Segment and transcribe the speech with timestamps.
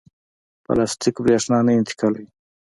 [0.63, 2.27] پلاستیک برېښنا نه انتقالوي.